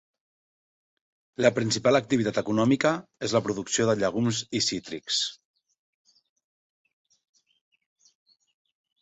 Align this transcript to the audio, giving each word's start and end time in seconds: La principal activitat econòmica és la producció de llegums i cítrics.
La 1.45 1.51
principal 1.57 1.99
activitat 1.99 2.39
econòmica 2.43 2.93
és 3.27 3.35
la 3.37 3.41
producció 3.49 3.85
de 3.91 3.95
llegums 3.99 4.41
i 4.61 4.63
cítrics. 4.69 5.21